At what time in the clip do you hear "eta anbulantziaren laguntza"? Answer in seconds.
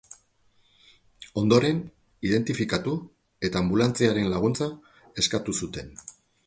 3.49-4.75